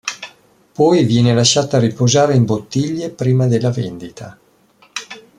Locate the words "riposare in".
1.77-2.43